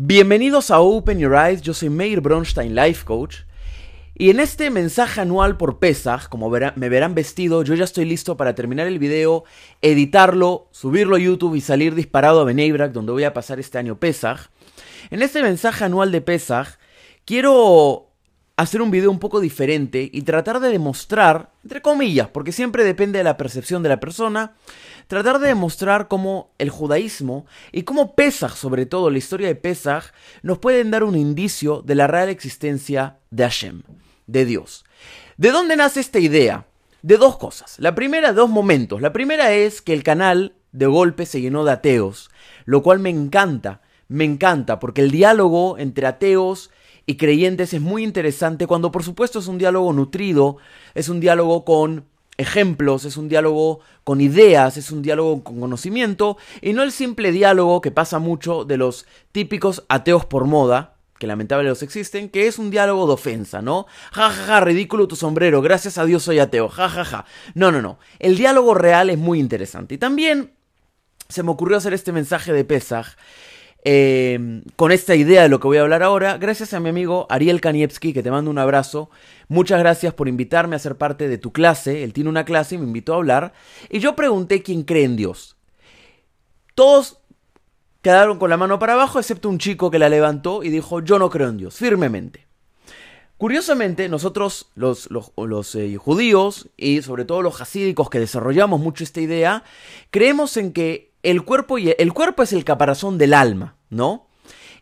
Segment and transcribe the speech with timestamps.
[0.00, 3.38] Bienvenidos a Open Your Eyes, yo soy Meir Bronstein, Life Coach.
[4.14, 8.36] Y en este mensaje anual por Pesach, como me verán vestido, yo ya estoy listo
[8.36, 9.42] para terminar el video,
[9.82, 13.98] editarlo, subirlo a YouTube y salir disparado a Benebrak, donde voy a pasar este año
[13.98, 14.50] Pesach.
[15.10, 16.78] En este mensaje anual de Pesach,
[17.24, 18.12] quiero
[18.56, 23.18] hacer un video un poco diferente y tratar de demostrar, entre comillas, porque siempre depende
[23.18, 24.54] de la percepción de la persona,
[25.08, 30.12] tratar de demostrar cómo el judaísmo y cómo Pesach, sobre todo la historia de Pesach,
[30.42, 33.82] nos pueden dar un indicio de la real existencia de Hashem,
[34.26, 34.84] de Dios.
[35.36, 36.66] ¿De dónde nace esta idea?
[37.02, 37.78] De dos cosas.
[37.78, 39.00] La primera, dos momentos.
[39.00, 42.30] La primera es que el canal de golpe se llenó de ateos,
[42.64, 46.70] lo cual me encanta, me encanta, porque el diálogo entre ateos
[47.06, 50.58] y creyentes es muy interesante cuando por supuesto es un diálogo nutrido,
[50.94, 52.04] es un diálogo con
[52.38, 57.32] ejemplos, es un diálogo con ideas, es un diálogo con conocimiento y no el simple
[57.32, 62.46] diálogo que pasa mucho de los típicos ateos por moda, que lamentablemente los existen, que
[62.46, 63.86] es un diálogo de ofensa, ¿no?
[64.12, 67.24] Ja, ja, ja, ridículo tu sombrero, gracias a Dios soy ateo, ja, ja, ja.
[67.54, 67.98] No, no, no.
[68.20, 69.96] El diálogo real es muy interesante.
[69.96, 70.52] Y también
[71.28, 73.16] se me ocurrió hacer este mensaje de Pesach
[73.84, 77.26] Em, con esta idea de lo que voy a hablar ahora, gracias a mi amigo
[77.30, 79.08] Ariel Kanievski, que te mando un abrazo.
[79.48, 82.02] Muchas gracias por invitarme a ser parte de tu clase.
[82.04, 83.52] Él tiene una clase y me invitó a hablar.
[83.88, 85.56] Y yo pregunté quién cree en Dios.
[86.74, 87.18] Todos
[88.02, 91.18] quedaron con la mano para abajo, excepto un chico que la levantó y dijo, yo
[91.18, 92.46] no creo en Dios, firmemente.
[93.36, 95.08] Curiosamente, nosotros, los,
[95.76, 99.62] eh, judíos y sobre todo los hasídicos que desarrollamos mucho esta idea,
[100.10, 104.28] creemos en que el cuerpo, y el cuerpo es el caparazón del alma, ¿no?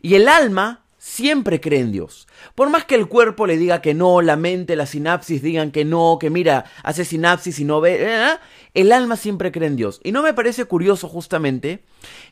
[0.01, 2.27] Y el alma siempre cree en Dios.
[2.53, 5.85] Por más que el cuerpo le diga que no, la mente, la sinapsis digan que
[5.85, 8.37] no, que mira, hace sinapsis y no ve, ¿eh?
[8.73, 10.01] el alma siempre cree en Dios.
[10.03, 11.83] Y no me parece curioso justamente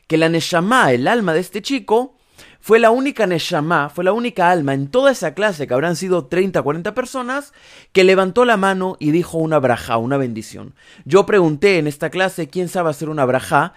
[0.06, 2.16] que la Neshama, el alma de este chico,
[2.60, 6.26] fue la única Neshama, fue la única alma en toda esa clase, que habrán sido
[6.26, 7.52] 30, 40 personas,
[7.92, 10.74] que levantó la mano y dijo una braja, una bendición.
[11.04, 13.72] Yo pregunté en esta clase quién sabe hacer una braja.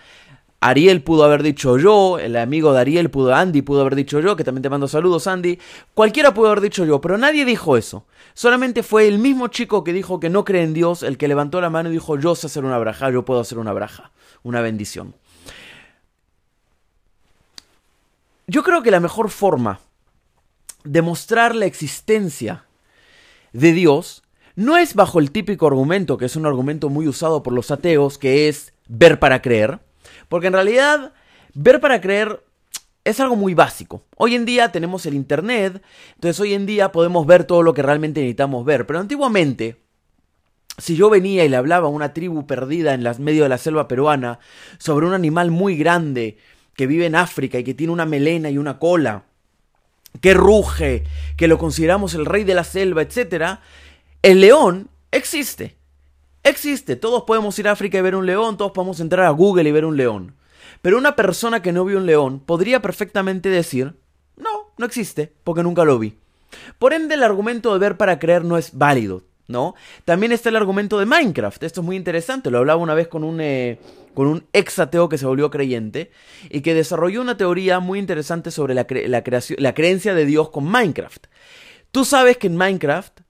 [0.61, 4.35] Ariel pudo haber dicho yo, el amigo de Ariel pudo, Andy pudo haber dicho yo,
[4.35, 5.57] que también te mando saludos, Andy.
[5.93, 8.05] Cualquiera pudo haber dicho yo, pero nadie dijo eso.
[8.33, 11.61] Solamente fue el mismo chico que dijo que no cree en Dios, el que levantó
[11.61, 14.11] la mano y dijo yo sé hacer una braja, yo puedo hacer una braja,
[14.43, 15.15] una bendición.
[18.47, 19.79] Yo creo que la mejor forma
[20.83, 22.65] de mostrar la existencia
[23.53, 24.23] de Dios
[24.55, 28.17] no es bajo el típico argumento, que es un argumento muy usado por los ateos,
[28.17, 29.79] que es ver para creer,
[30.29, 31.13] porque en realidad
[31.53, 32.43] ver para creer
[33.03, 34.03] es algo muy básico.
[34.15, 35.81] Hoy en día tenemos el Internet,
[36.15, 39.77] entonces hoy en día podemos ver todo lo que realmente necesitamos ver, pero antiguamente,
[40.77, 43.87] si yo venía y le hablaba a una tribu perdida en medio de la selva
[43.87, 44.39] peruana
[44.77, 46.37] sobre un animal muy grande,
[46.75, 49.25] que vive en África y que tiene una melena y una cola,
[50.21, 51.03] que ruge,
[51.35, 53.59] que lo consideramos el rey de la selva, etc.,
[54.21, 55.78] el león existe.
[56.49, 56.95] Existe.
[56.95, 59.71] Todos podemos ir a África y ver un león, todos podemos entrar a Google y
[59.71, 60.35] ver un león.
[60.81, 63.93] Pero una persona que no vio un león podría perfectamente decir,
[64.35, 66.17] no, no existe, porque nunca lo vi.
[66.79, 69.21] Por ende, el argumento de ver para creer no es válido.
[69.47, 69.75] ¿no?
[70.05, 71.61] También está el argumento de Minecraft.
[71.63, 72.49] Esto es muy interesante.
[72.49, 73.79] Lo hablaba una vez con un, eh,
[74.15, 76.09] con un ex ateo que se volvió creyente
[76.49, 80.65] y que desarrolló una teoría muy interesante sobre la, creación, la creencia de Dios con
[80.65, 81.27] Minecraft.
[81.91, 83.21] Tú sabes que en Minecraft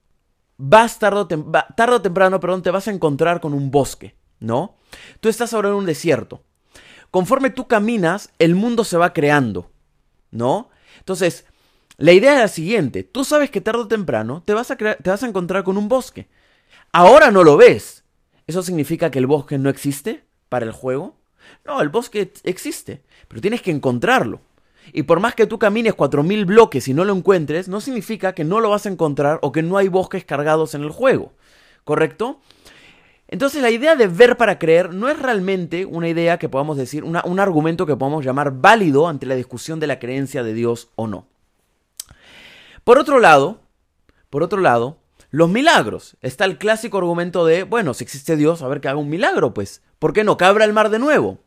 [0.60, 4.76] vas tarde o, tarde temprano, perdón, te vas a encontrar con un bosque, ¿no?
[5.20, 6.42] Tú estás ahora en un desierto.
[7.10, 9.70] Conforme tú caminas, el mundo se va creando,
[10.30, 10.68] ¿no?
[10.98, 11.46] Entonces,
[11.96, 15.10] la idea es la siguiente, tú sabes que tarde o temprano te vas, a te
[15.10, 16.28] vas a encontrar con un bosque.
[16.92, 18.04] Ahora no lo ves.
[18.46, 21.16] ¿Eso significa que el bosque no existe para el juego?
[21.64, 24.40] No, el bosque existe, pero tienes que encontrarlo.
[24.92, 28.44] Y por más que tú camines 4.000 bloques y no lo encuentres, no significa que
[28.44, 31.32] no lo vas a encontrar o que no hay bosques cargados en el juego.
[31.84, 32.40] ¿Correcto?
[33.28, 37.04] Entonces la idea de ver para creer no es realmente una idea que podamos decir,
[37.04, 41.06] un argumento que podamos llamar válido ante la discusión de la creencia de Dios o
[41.06, 41.26] no.
[42.82, 43.60] Por otro lado,
[44.30, 44.98] por otro lado,
[45.30, 46.16] los milagros.
[46.22, 49.54] Está el clásico argumento de, bueno, si existe Dios, a ver que haga un milagro,
[49.54, 49.82] pues.
[50.00, 50.36] ¿Por qué no?
[50.36, 51.38] Que abra el mar de nuevo.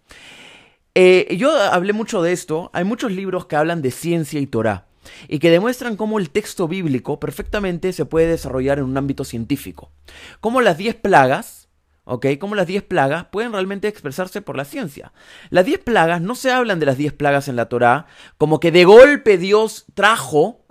[0.95, 2.69] Eh, yo hablé mucho de esto.
[2.73, 4.87] Hay muchos libros que hablan de ciencia y Torah
[5.27, 9.91] y que demuestran cómo el texto bíblico perfectamente se puede desarrollar en un ámbito científico.
[10.39, 11.67] Cómo las 10 plagas,
[12.05, 12.27] ¿ok?
[12.39, 15.13] Cómo las 10 plagas pueden realmente expresarse por la ciencia.
[15.49, 18.05] Las 10 plagas no se hablan de las 10 plagas en la Torah
[18.37, 20.63] como que de golpe Dios trajo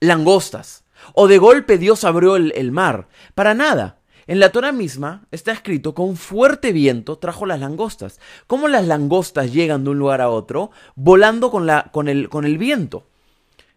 [0.00, 0.84] langostas.
[1.14, 3.08] O de golpe Dios abrió el, mar.
[3.34, 3.97] Para nada.
[4.28, 8.20] En la Torah misma está escrito que un fuerte viento trajo las langostas.
[8.46, 10.70] ¿Cómo las langostas llegan de un lugar a otro?
[10.94, 13.06] Volando con, con, con el viento.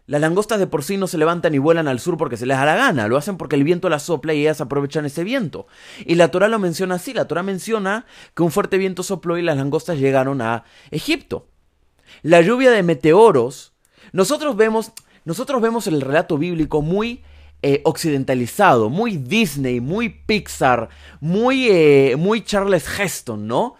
[0.06, 2.58] Las langostas de por sí no se levantan y vuelan al sur porque se les
[2.58, 5.66] da la gana, lo hacen porque el viento las sopla y ellas aprovechan ese viento.
[6.04, 9.42] Y la Torah lo menciona así, la Torah menciona que un fuerte viento sopló y
[9.42, 11.46] las langostas llegaron a Egipto.
[12.20, 13.72] La lluvia de meteoros,
[14.12, 14.92] nosotros vemos,
[15.24, 17.22] nosotros vemos el relato bíblico muy
[17.62, 20.88] eh, occidentalizado, muy Disney, muy Pixar,
[21.20, 23.76] muy, eh, muy Charles Heston, ¿no?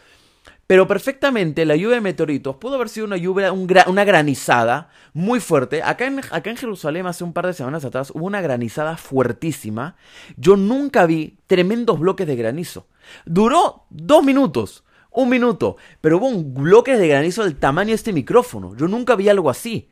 [0.69, 5.83] Pero perfectamente la lluvia de meteoritos pudo haber sido una lluvia, una granizada muy fuerte.
[5.83, 9.97] Acá en, acá en Jerusalén hace un par de semanas atrás hubo una granizada fuertísima.
[10.37, 12.87] Yo nunca vi tremendos bloques de granizo.
[13.27, 18.13] Duró dos minutos, un minuto, pero hubo un bloque de granizo del tamaño de este
[18.13, 18.75] micrófono.
[18.77, 19.91] Yo nunca vi algo así.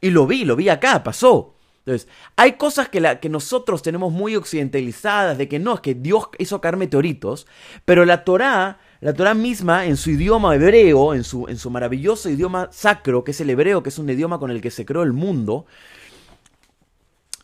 [0.00, 1.54] Y lo vi, lo vi acá, pasó.
[1.84, 5.94] Entonces, hay cosas que, la, que nosotros tenemos muy occidentalizadas, de que no, es que
[5.94, 7.48] Dios hizo caer meteoritos,
[7.84, 12.30] pero la Torá, la Torá misma, en su idioma hebreo, en su, en su maravilloso
[12.30, 15.02] idioma sacro, que es el hebreo, que es un idioma con el que se creó
[15.02, 15.66] el mundo,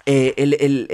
[0.07, 0.87] eh, el,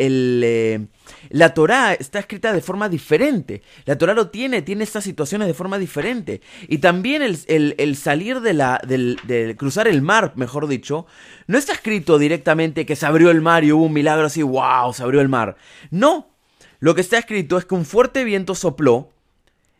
[0.43, 0.87] eh,
[1.31, 3.63] la Torá está escrita de forma diferente.
[3.85, 6.41] La Torá lo tiene, tiene estas situaciones de forma diferente.
[6.69, 11.07] Y también el, salir de la, del, cruzar el mar, mejor dicho,
[11.47, 14.93] no está escrito directamente que se abrió el mar y hubo un milagro así, wow,
[14.93, 15.57] se abrió el mar.
[15.91, 16.31] No.
[16.81, 19.14] Lo que está escrito es que un fuerte viento sopló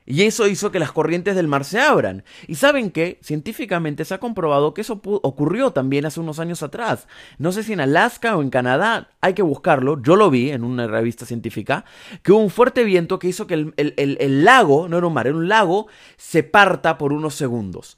[0.07, 2.25] y eso hizo que las corrientes del mar se abran.
[2.47, 7.09] Y saben que científicamente se ha comprobado que eso ocurrió también hace unos años atrás.
[7.39, 10.03] No sé si en Alaska o en Canadá, hay que buscarlo.
[10.03, 11.87] Yo lo vi en una revista científica,
[12.23, 15.27] que hubo un fuerte viento que hizo que el, el lago, no era un mar,
[15.27, 15.87] era un lago,
[16.17, 17.97] se parta por unos segundos.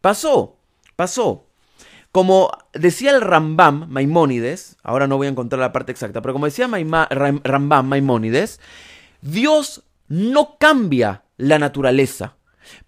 [0.00, 0.56] Pasó,
[0.96, 1.46] pasó.
[2.14, 6.46] Como decía el Rambam Maimónides, ahora no voy a encontrar la parte exacta, pero como
[6.46, 8.60] decía Rambam Maimónides,
[9.20, 12.36] Dios no cambia la naturaleza,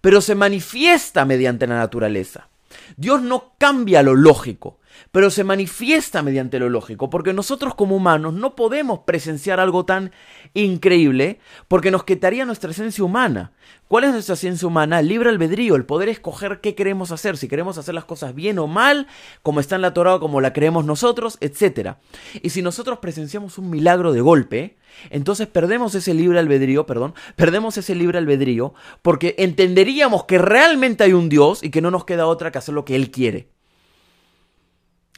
[0.01, 2.49] pero se manifiesta mediante la naturaleza.
[2.95, 4.79] Dios no cambia lo lógico,
[5.11, 10.11] pero se manifiesta mediante lo lógico, porque nosotros como humanos no podemos presenciar algo tan
[10.53, 13.51] increíble, porque nos quitaría nuestra esencia humana.
[13.87, 14.99] ¿Cuál es nuestra esencia humana?
[14.99, 18.59] El libre albedrío, el poder escoger qué queremos hacer, si queremos hacer las cosas bien
[18.59, 19.07] o mal,
[19.43, 21.95] como está en la Torah o como la creemos nosotros, etc.
[22.41, 24.77] Y si nosotros presenciamos un milagro de golpe,
[25.09, 31.13] entonces perdemos ese libre albedrío, perdón, perdemos ese libre albedrío porque entenderíamos que realmente hay
[31.13, 33.56] un Dios y que no nos queda otra que hacer lo que Él quiere.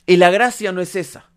[0.09, 1.29] Y la gracia no es esa.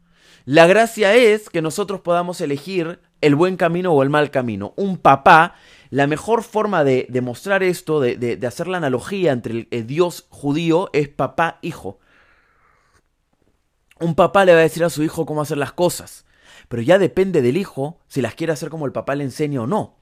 [0.47, 4.73] La gracia es que nosotros podamos elegir el buen camino o el mal camino.
[4.77, 5.57] Un papá,
[5.91, 11.11] la mejor forma de demostrar esto, de, hacer la analogía entre el, Dios judío, es
[11.11, 11.99] papá-hijo.
[14.01, 16.25] Un papá le va a decir a su hijo cómo hacer las cosas,
[16.71, 19.67] pero ya depende del hijo si las quiere hacer como el papá le enseña o
[19.67, 19.99] no.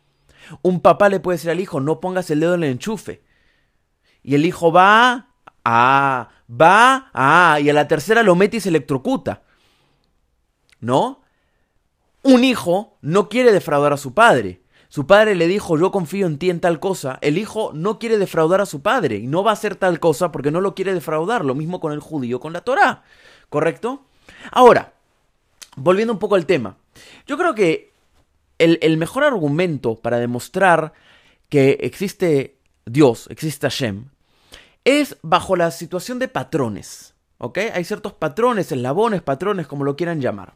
[0.62, 3.25] Un papá le puede decir al hijo, no pongas el dedo en el enchufe.
[4.22, 5.31] Y el hijo va
[5.64, 9.43] Ah, va, ah, y a la tercera lo mete y se electrocuta.
[10.81, 11.23] ¿No?
[12.23, 14.62] Un hijo no quiere defraudar a su padre.
[14.88, 17.19] Su padre le dijo, yo confío en ti en tal cosa.
[17.20, 20.32] El hijo no quiere defraudar a su padre y no va a hacer tal cosa
[20.32, 21.44] porque no lo quiere defraudar.
[21.44, 23.05] Lo mismo con el judío, con la Torah.
[23.49, 24.06] ¿Correcto?
[24.50, 24.94] Ahora,
[25.76, 26.76] volviendo un poco al tema.
[27.26, 27.93] Yo creo que
[28.58, 30.93] el, el mejor argumento para demostrar
[31.49, 34.06] que existe Dios, existe Hashem,
[34.85, 37.15] es bajo la situación de patrones.
[37.39, 37.58] ¿Ok?
[37.72, 40.55] Hay ciertos patrones, eslabones, patrones, como lo quieran llamar.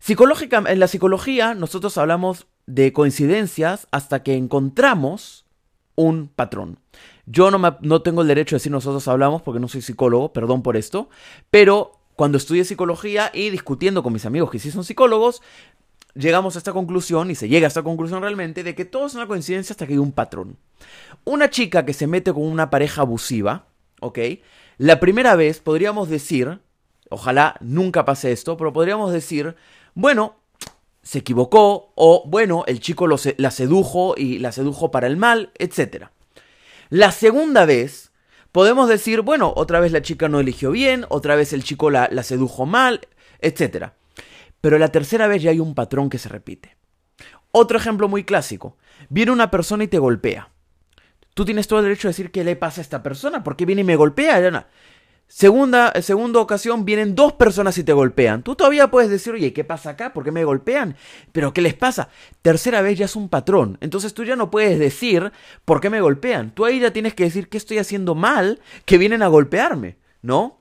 [0.00, 5.46] Psicológica, en la psicología nosotros hablamos de coincidencias hasta que encontramos
[5.94, 6.78] un patrón.
[7.26, 10.62] Yo no, no tengo el derecho de decir nosotros hablamos porque no soy psicólogo, perdón
[10.62, 11.08] por esto,
[11.50, 15.42] pero cuando estudié psicología y discutiendo con mis amigos que sí son psicólogos,
[16.18, 19.14] llegamos a esta conclusión, y se llega a esta conclusión realmente, de que todo es
[19.14, 20.58] una coincidencia hasta que hay un patrón.
[21.24, 23.66] Una chica que se mete con una pareja abusiva,
[24.00, 24.18] ¿ok?
[24.78, 26.60] La primera vez podríamos decir,
[27.08, 29.56] ojalá nunca pase esto, pero podríamos decir,
[29.94, 30.36] bueno,
[31.02, 36.06] se equivocó, o bueno, el chico la sedujo y la sedujo para el mal, etc.
[36.90, 38.12] La segunda vez,
[38.52, 42.08] podemos decir, bueno, otra vez la chica no eligió bien, otra vez el chico la,
[42.10, 43.08] la sedujo mal,
[43.40, 43.92] etc.
[44.68, 46.76] Pero la tercera vez ya hay un patrón que se repite.
[47.52, 48.76] Otro ejemplo muy clásico.
[49.08, 50.50] Viene una persona y te golpea.
[51.32, 53.64] Tú tienes todo el derecho a decir qué le pasa a esta persona, por qué
[53.64, 54.68] viene y me golpea.
[55.26, 58.42] Segunda, segunda ocasión vienen dos personas y te golpean.
[58.42, 60.12] Tú todavía puedes decir, oye, ¿qué pasa acá?
[60.12, 60.96] ¿Por qué me golpean?
[61.32, 62.10] ¿Pero qué les pasa?
[62.42, 63.78] Tercera vez ya es un patrón.
[63.80, 65.32] Entonces tú ya no puedes decir
[65.64, 66.50] por qué me golpean.
[66.50, 70.57] Tú ahí ya tienes que decir qué estoy haciendo mal que vienen a golpearme, ¿no?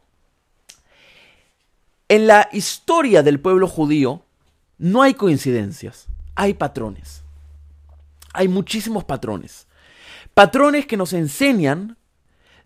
[2.10, 4.24] En la historia del pueblo judío
[4.78, 6.08] no hay coincidencias.
[6.36, 7.24] hay patrones.
[8.34, 9.68] Hay muchísimos patrones.
[10.36, 11.98] Patrones que nos enseñan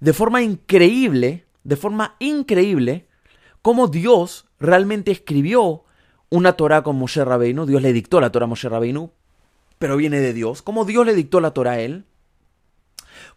[0.02, 3.08] de forma increíble, de forma increíble,
[3.62, 5.86] cómo Dios realmente escribió
[6.30, 7.66] una Torah con Moshe Rabbeinu.
[7.66, 9.12] Dios le dictó la Torah a Moshe Rabbeinu,
[9.80, 10.62] pero viene de Dios.
[10.62, 12.06] Cómo Dios le dictó la Torah a él.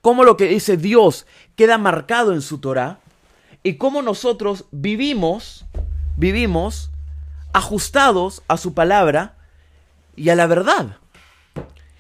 [0.00, 3.00] Cómo lo que dice Dios queda marcado en su Torah.
[3.62, 5.63] Y cómo nosotros vivimos,
[6.16, 6.90] vivimos
[7.52, 9.36] ajustados a su palabra
[10.16, 10.98] y a la verdad.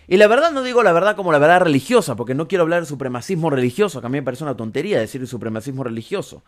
[0.06, 2.80] Y la verdad no digo la verdad como la verdad religiosa, porque no quiero hablar
[2.80, 6.42] de supremacismo religioso, que a mí me parece una tontería decir supremacismo religioso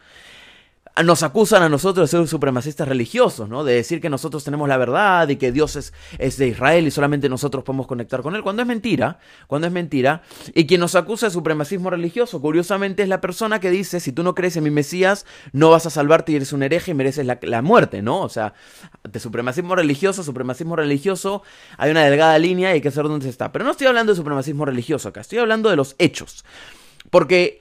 [1.04, 3.64] nos acusan a nosotros de ser supremacistas religiosos, ¿no?
[3.64, 6.90] De decir que nosotros tenemos la verdad y que Dios es, es, de Israel y
[6.90, 10.22] solamente nosotros podemos conectar con Él, cuando es mentira, cuando es mentira.
[10.54, 14.22] Y quien nos acusa de supremacismo religioso, curiosamente, es la persona que dice, si tú
[14.22, 17.26] no crees en mi Mesías, no vas a salvarte y eres un hereje y mereces
[17.26, 18.20] la, la muerte, ¿no?
[18.20, 18.54] O sea,
[19.04, 21.42] de supremacismo religioso, supremacismo religioso,
[21.76, 23.52] hay una delgada línea y hay que saber dónde se está.
[23.52, 26.44] Pero no estoy hablando de supremacismo religioso acá, estoy hablando de los hechos.
[27.10, 27.60] Porque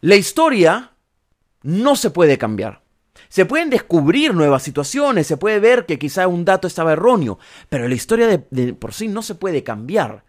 [0.00, 0.90] la historia
[1.62, 2.82] no se puede cambiar.
[3.28, 7.38] Se pueden descubrir nuevas situaciones, se puede ver que quizá un dato estaba erróneo,
[7.68, 10.24] pero la historia de, por sí no se puede cambiar.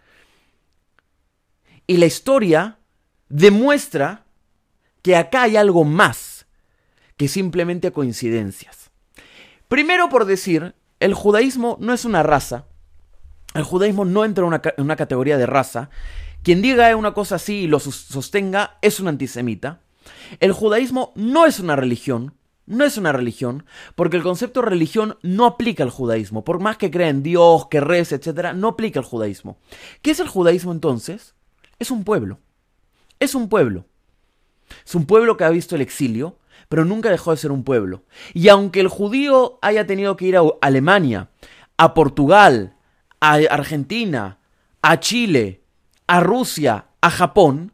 [1.88, 2.77] Y la historia
[3.29, 4.25] demuestra
[5.01, 6.45] que acá hay algo más
[7.17, 8.91] que simplemente coincidencias.
[9.67, 12.65] Primero por decir, el judaísmo no es una raza,
[13.53, 15.89] el judaísmo no entra en una categoría de raza.
[16.43, 19.81] Quien diga una cosa así y lo sostenga es un antisemita.
[20.39, 22.33] El judaísmo no es una religión,
[22.65, 26.43] no es una religión, porque el concepto religión no aplica al judaísmo.
[26.43, 29.57] Por más que crea en Dios, que reza, etc., no aplica al judaísmo.
[30.01, 31.35] ¿Qué es el judaísmo entonces?
[31.79, 32.39] Es un pueblo.
[33.19, 33.85] Es un pueblo.
[34.85, 36.38] Es un pueblo que ha visto el exilio,
[36.69, 38.03] pero nunca dejó de ser un pueblo.
[38.33, 41.29] Y aunque el judío haya tenido que ir a Alemania,
[41.77, 42.75] a Portugal,
[43.19, 44.39] a Argentina,
[44.81, 45.63] a Chile,
[46.07, 47.73] a Rusia, a Japón,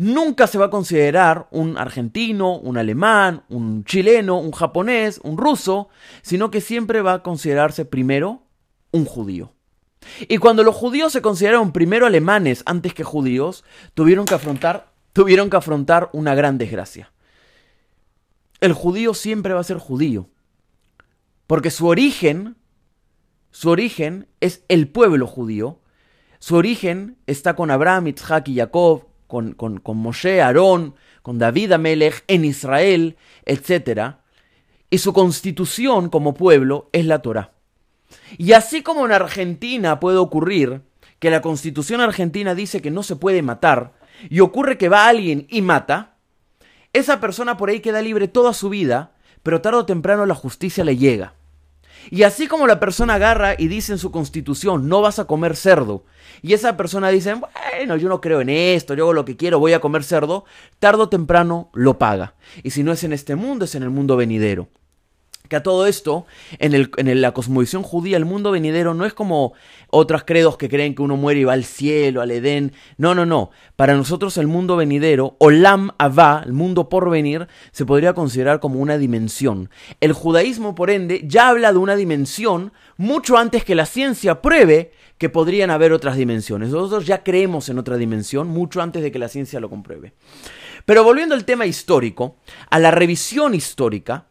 [0.00, 5.90] nunca se va a considerar un argentino, un alemán, un chileno, un japonés, un ruso,
[6.22, 8.46] sino que siempre va a considerarse primero
[8.92, 9.52] un judío.
[10.26, 16.34] Y cuando los judíos se consideraron primero alemanes antes que judíos, tuvieron que afrontar, una
[16.34, 17.12] gran desgracia.
[18.60, 20.30] El judío siempre va a ser judío,
[21.46, 22.56] porque su origen,
[23.50, 25.82] su origen es el pueblo judío,
[26.38, 32.24] su origen está con Abraham, Isaac y Jacob, con, con, Moshe, Aarón, con David Amelech
[32.26, 34.16] en Israel, etc.
[34.90, 37.52] Y su constitución como pueblo es la Torah.
[38.36, 40.82] Y así como en Argentina puede ocurrir
[41.20, 43.94] que la constitución argentina dice que no se puede matar,
[44.28, 46.16] y ocurre que va alguien y mata,
[46.92, 50.84] esa persona por ahí queda libre toda su vida, pero tarde o temprano la justicia
[50.84, 51.34] le llega.
[52.10, 55.56] Y así como la persona agarra y dice en su constitución, no vas a comer
[55.56, 56.04] cerdo,
[56.42, 59.58] y esa persona dice, bueno, yo no creo en esto, yo hago lo que quiero,
[59.58, 60.44] voy a comer cerdo,
[60.78, 62.34] tarde o temprano lo paga.
[62.62, 64.68] Y si no es en este mundo, es en el mundo venidero.
[65.50, 66.26] Que a todo esto,
[66.60, 69.52] en, el, en la cosmovisión judía, el mundo venidero no es como
[69.88, 72.72] otros credos que creen que uno muere y va al cielo, al Edén.
[72.98, 73.50] No, no, no.
[73.74, 78.78] Para nosotros el mundo venidero, Olam Abba, el mundo por venir, se podría considerar como
[78.78, 79.70] una dimensión.
[80.00, 84.92] El judaísmo, por ende, ya habla de una dimensión mucho antes que la ciencia pruebe
[85.18, 86.70] que podrían haber otras dimensiones.
[86.70, 90.14] Nosotros ya creemos en otra dimensión mucho antes de que la ciencia lo compruebe.
[90.84, 92.36] Pero volviendo al tema histórico,
[92.70, 94.29] a la revisión histórica,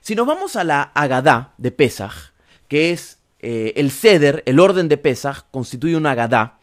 [0.00, 2.32] si nos vamos a la Agadá de Pesach,
[2.68, 6.60] que es eh, el Ceder, el orden de Pesach, constituye una Agadá,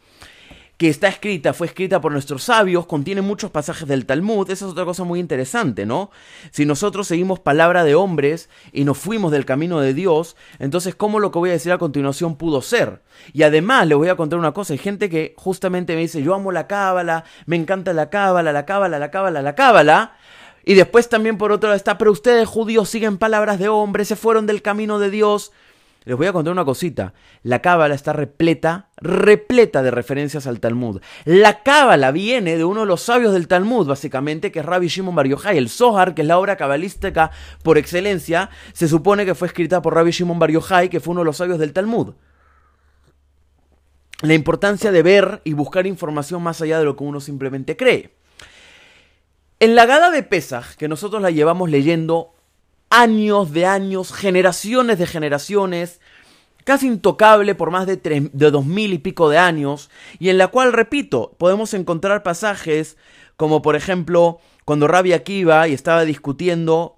[0.78, 4.70] que está escrita, fue escrita por nuestros sabios, contiene muchos pasajes del Talmud, esa es
[4.70, 6.12] otra cosa muy interesante, ¿no?
[6.52, 11.18] Si nosotros seguimos palabra de hombres y nos fuimos del camino de Dios, entonces ¿cómo
[11.18, 13.02] lo que voy a decir a continuación pudo ser?
[13.32, 16.32] Y además le voy a contar una cosa, hay gente que justamente me dice, yo
[16.32, 20.12] amo la cábala, me encanta la cábala, la cábala, la cábala, la cábala,
[20.68, 24.16] y después también por otro lado está, pero ustedes judíos siguen palabras de hombres, se
[24.16, 25.50] fueron del camino de Dios.
[26.04, 27.14] Les voy a contar una cosita.
[27.42, 31.00] La cábala está repleta, repleta de referencias al Talmud.
[31.24, 35.14] La cábala viene de uno de los sabios del Talmud, básicamente, que es Rabbi Shimon
[35.14, 35.56] Bar Yochai.
[35.56, 37.30] El Zohar, que es la obra cabalística
[37.62, 41.22] por excelencia, se supone que fue escrita por Rabbi Shimon Bar Yochai, que fue uno
[41.22, 42.12] de los sabios del Talmud.
[44.20, 48.17] La importancia de ver y buscar información más allá de lo que uno simplemente cree.
[49.60, 52.32] En la Gada de Pesach, que nosotros la llevamos leyendo
[52.90, 56.00] años de años, generaciones de generaciones,
[56.64, 60.48] casi intocable por más de, de dos mil y pico de años, y en la
[60.48, 62.96] cual, repito, podemos encontrar pasajes
[63.36, 66.96] como por ejemplo cuando Rabbi Akiva y estaba discutiendo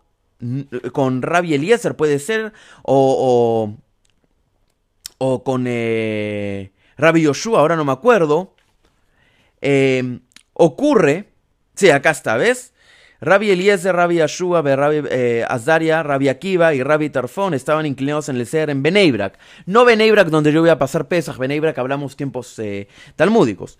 [0.93, 2.53] con Rabbi Eliezer, puede ser,
[2.83, 3.77] o,
[5.19, 8.55] o con eh, Rabbi Yoshua, ahora no me acuerdo,
[9.61, 10.21] eh,
[10.55, 11.30] ocurre,
[11.81, 12.75] sí, acá está, ¿ves?
[13.23, 18.37] Rabbi Eliezer, Rabbi Yeshua, Rabbi eh, Azaria, Rabbi Akiva y Rabbi Tarfón estaban inclinados en
[18.37, 19.39] el ser en Beneibrak.
[19.65, 23.79] No Beneibrak donde yo voy a pasar pesas, Beneibrak hablamos tiempos eh, talmúdicos.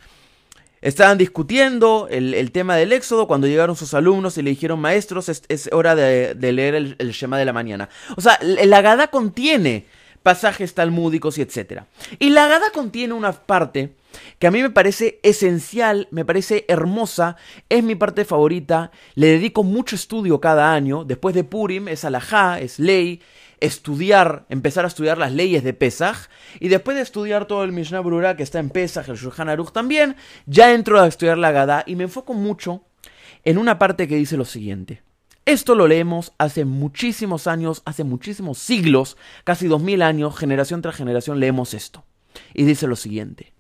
[0.81, 5.69] Estaban discutiendo el, tema del éxodo cuando llegaron sus alumnos y le dijeron, maestros, es,
[5.73, 7.91] hora de, leer el, el, Shema de la mañana.
[8.17, 9.85] O sea, la Agada contiene
[10.23, 11.83] pasajes talmúdicos y etc.
[12.19, 13.95] Y la Agada contiene una parte
[14.39, 17.37] que a mí me parece esencial, me parece hermosa,
[17.69, 22.61] es mi parte favorita, le dedico mucho estudio cada año, después de Purim es alajá,
[22.61, 23.23] es ley,
[23.61, 28.01] estudiar, empezar a estudiar las leyes de Pesach, y después de estudiar todo el Mishnah
[28.01, 31.85] Brura que está en Pesach, el Shulchan Aruch también, ya entro a estudiar la Gadá
[31.87, 32.83] y me enfoco mucho
[33.45, 35.03] en una parte que dice lo siguiente.
[35.51, 40.95] Esto lo leemos hace muchísimos años, hace muchísimos siglos, casi dos mil años, generación tras
[40.95, 42.05] generación leemos esto.
[42.55, 43.53] Y dice lo siguiente.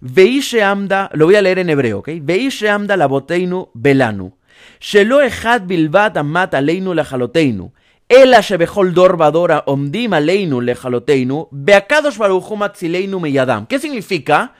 [0.00, 2.08] Veishe amda, lo voy a leer en hebreo, ¿ok?
[2.22, 4.32] Veishe amda la boteinu belanu.
[4.80, 7.70] Shelo echad bilbat amat aleinu lejaloteinu.
[8.08, 11.48] Ela shebechol dor badora omdim aleinu lejaloteinu.
[11.50, 13.66] Beakadosh baruchu matzileinu meyadam.
[13.66, 14.54] ¿Qué significa?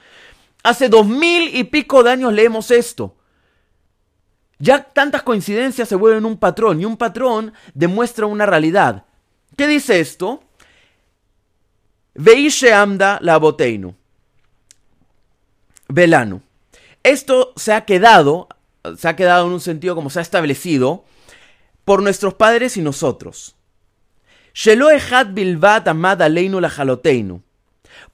[0.63, 3.16] Hace dos mil y pico de años leemos esto.
[4.59, 9.05] Ya tantas coincidencias se vuelven un patrón y un patrón demuestra una realidad.
[9.57, 10.43] ¿Qué dice esto?
[12.15, 13.95] Veishe amda la boteinu.
[15.89, 16.43] Velano.
[17.03, 18.49] Esto se ha quedado,
[18.97, 21.05] se ha quedado en un sentido como se ha establecido
[21.85, 23.55] por nuestros padres y nosotros.
[24.55, 26.73] Shelo amad aleinu la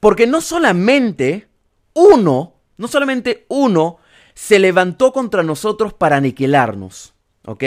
[0.00, 1.48] Porque no solamente
[1.94, 3.98] uno, no solamente uno
[4.34, 7.14] se levantó contra nosotros para aniquilarnos.
[7.44, 7.64] ¿Ok?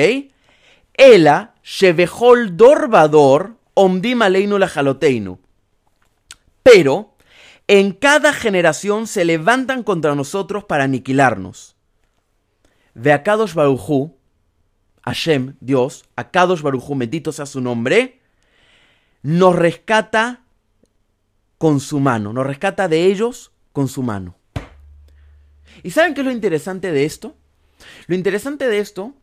[0.93, 4.71] Ela, Shevehol Dorbador, Omdim Aleinu la
[6.63, 7.15] Pero
[7.67, 11.75] en cada generación se levantan contra nosotros para aniquilarnos.
[12.93, 14.15] Ve a Kadosh Barujú,
[15.03, 18.21] Hashem, Dios, a Kadosh Barujú, bendito sea su nombre,
[19.21, 20.43] nos rescata
[21.57, 24.35] con su mano, nos rescata de ellos con su mano.
[25.85, 27.35] ¿Y saben qué es lo interesante de esto?
[28.07, 29.13] Lo interesante de esto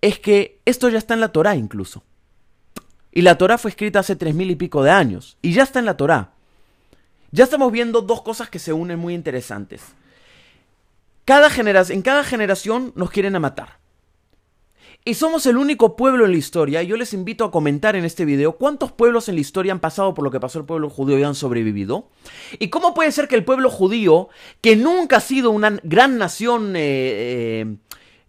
[0.00, 2.04] es que esto ya está en la Torá incluso.
[3.10, 5.36] Y la Torá fue escrita hace tres mil y pico de años.
[5.42, 6.30] Y ya está en la Torá.
[7.32, 9.82] Ya estamos viendo dos cosas que se unen muy interesantes.
[11.24, 13.79] Cada en cada generación nos quieren a matar.
[15.02, 16.82] Y somos el único pueblo en la historia.
[16.82, 20.12] Yo les invito a comentar en este video cuántos pueblos en la historia han pasado
[20.12, 22.10] por lo que pasó el pueblo judío y han sobrevivido.
[22.58, 24.28] Y cómo puede ser que el pueblo judío,
[24.60, 27.76] que nunca ha sido una gran nación, eh, eh,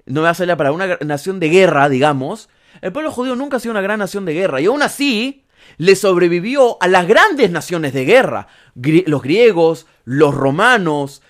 [0.06, 2.48] no me va a salir para una nación de guerra, digamos,
[2.80, 4.62] el pueblo judío nunca ha sido una gran nación de guerra.
[4.62, 5.44] Y aún así,
[5.78, 11.22] le sobrevivió a las grandes naciones de guerra, los griegos, los romanos,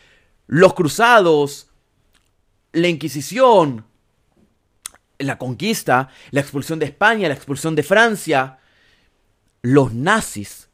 [0.46, 1.70] los cruzados,
[2.74, 3.86] la Inquisición,
[5.22, 8.60] la conquista, la expulsión de España, la expulsión de Francia,
[9.62, 10.70] los nazis,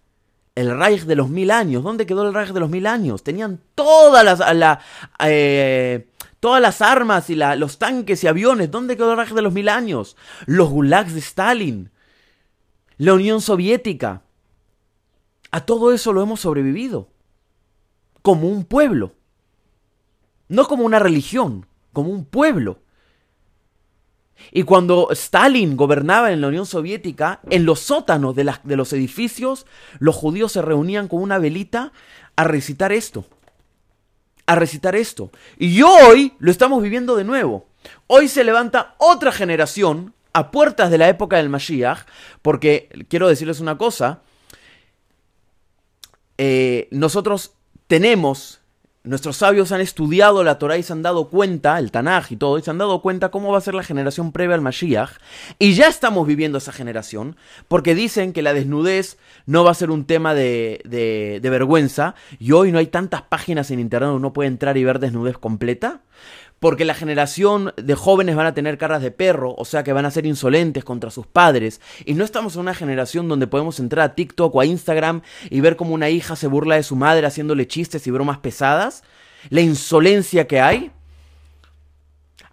[0.55, 1.83] el Reich de los mil años.
[1.83, 3.23] ¿Dónde quedó el Reich de los mil años?
[3.23, 4.79] Tenían todas las,
[5.19, 6.07] eh,
[6.39, 8.71] todas las armas y los tanques y aviones.
[8.71, 10.17] ¿Dónde quedó el Reich de los mil años?
[10.45, 11.91] Los gulags de Stalin
[12.97, 14.23] la Unión Soviética.
[15.51, 17.10] A todo eso lo hemos sobrevivido.
[18.21, 19.13] Como un pueblo.
[20.49, 22.79] No como una religión, como un pueblo.
[24.52, 28.45] Y cuando Stalin gobernaba en la Unión Soviética, en los sótanos de,
[28.76, 29.65] los edificios,
[30.00, 31.91] los judíos se reunían con una velita
[32.36, 33.26] a recitar esto.
[34.45, 35.32] A recitar esto.
[35.58, 37.67] Y hoy lo estamos viviendo de nuevo.
[38.08, 42.06] Hoy se levanta otra generación a puertas de la época del Mashiach,
[42.41, 44.21] porque quiero decirles una cosa,
[46.38, 47.54] eh, nosotros
[47.88, 48.62] tenemos,
[49.08, 52.58] nuestros sabios han estudiado la Torah y se han dado cuenta, el Tanaj y todo,
[52.58, 55.12] y se han dado cuenta cómo va a ser la generación previa al Mashiach,
[55.60, 59.91] y ya estamos viviendo esa generación, porque dicen que la desnudez no va a ser
[59.91, 64.20] un tema de, de, de vergüenza, y hoy no hay tantas páginas en internet donde
[64.20, 66.02] uno puede entrar y ver desnudez completa
[66.60, 70.06] porque la generación de jóvenes van a tener caras de perro, o sea que van
[70.06, 71.82] a ser insolentes contra sus padres.
[72.06, 75.62] Y no estamos en una generación donde podemos entrar a TikTok o a Instagram y
[75.62, 79.04] ver cómo una hija se burla de su madre haciéndole chistes y bromas pesadas.
[79.50, 80.91] La insolencia que hay.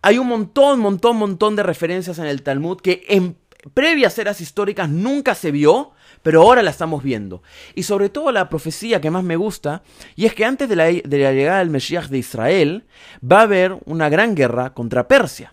[0.03, 3.39] Hay un montón, montón, montón de referencias en el Talmud que en
[3.73, 5.94] previas eras históricas nunca se vio
[6.25, 7.43] pero ahora la estamos viendo.
[7.75, 9.83] Y sobre todo la profecía que más me gusta,
[10.17, 12.87] y es que antes de la, llegada del Mesías de Israel,
[13.23, 15.53] va a haber una gran guerra contra Persia.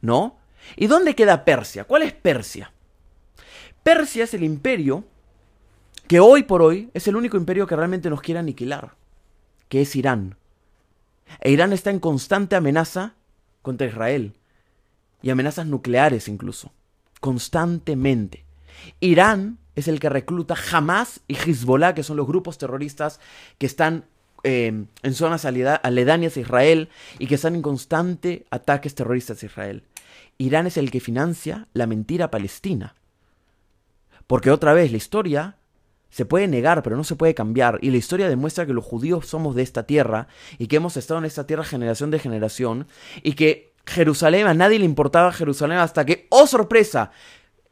[0.00, 0.36] ¿No?
[0.74, 1.84] ¿Y dónde queda Persia?
[1.84, 2.72] ¿Cuál es Persia?
[3.84, 5.04] Persia es el imperio
[6.08, 8.96] que hoy por hoy es el único imperio que realmente nos quiere aniquilar,
[9.68, 10.36] que es Irán.
[11.40, 13.14] E Irán está en constante amenaza
[13.62, 14.34] contra Israel
[15.22, 16.72] y amenazas nucleares incluso,
[17.20, 18.44] constantemente.
[18.98, 23.20] Irán es el que recluta Hamas y Hezbollah, que son los grupos terroristas
[23.58, 24.04] que están
[24.42, 29.84] eh, en zonas aledañas a Israel y que están en constante ataques terroristas a Israel.
[30.38, 32.94] Irán es el que financia la mentira palestina.
[34.26, 35.56] Porque otra vez, la historia
[36.10, 37.78] se puede negar, pero no se puede cambiar.
[37.82, 41.18] Y la historia demuestra que los judíos somos de esta tierra y que hemos estado
[41.18, 42.86] en esta tierra generación de generación
[43.22, 47.10] y que Jerusalén, a nadie le importaba Jerusalén hasta que, oh sorpresa,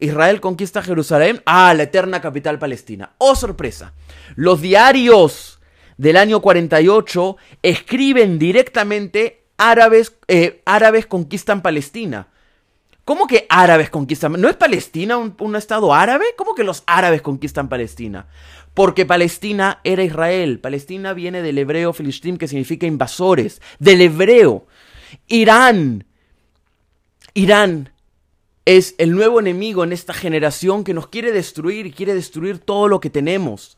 [0.03, 3.13] Israel conquista Jerusalén, ah, la eterna capital palestina.
[3.19, 3.93] Oh sorpresa,
[4.35, 5.61] los diarios
[5.97, 12.27] del año 48 escriben directamente árabes, eh, árabes conquistan Palestina.
[13.05, 14.33] ¿Cómo que árabes conquistan?
[14.41, 16.25] ¿No es Palestina un, estado árabe?
[16.37, 18.27] ¿Cómo que los árabes conquistan Palestina?
[18.75, 20.59] Porque Palestina era Israel.
[20.59, 23.61] Palestina viene del hebreo filistim que significa invasores.
[23.79, 24.67] Del hebreo.
[25.29, 26.07] Irán.
[27.35, 27.92] Irán
[28.65, 32.89] es el nuevo enemigo en esta generación que nos quiere destruir y quiere destruir todo
[32.89, 33.77] lo que tenemos.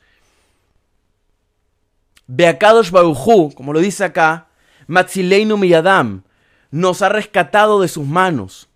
[2.27, 4.49] Beakadosh Baruchu, como lo dice acá,
[4.87, 6.23] Matzileinu Miyadam,
[6.71, 8.69] nos ha rescatado de sus manos.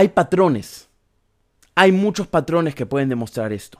[0.00, 0.88] hay patrones.
[1.74, 3.78] Hay muchos patrones que pueden demostrar esto.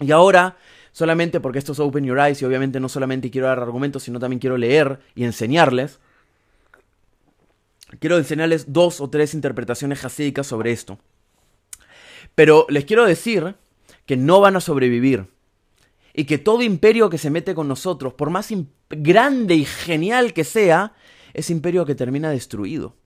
[0.00, 0.56] Y ahora,
[0.96, 4.18] solamente porque esto es Open Your Eyes y obviamente no solamente quiero dar argumentos, sino
[4.18, 5.98] también quiero leer y enseñarles,
[8.00, 10.98] quiero enseñarles dos o tres interpretaciones hasídicas sobre esto.
[12.34, 13.56] Pero les quiero decir
[14.06, 15.26] que no van a sobrevivir.
[16.14, 18.48] Y que todo imperio que se mete con nosotros, por más
[18.88, 20.94] grande y genial que sea,
[21.34, 22.96] es imperio que termina destruido.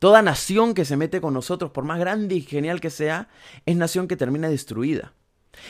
[0.00, 3.28] Toda nación que se mete con nosotros, por más grande y genial que sea,
[3.66, 5.12] es nación que termina destruida.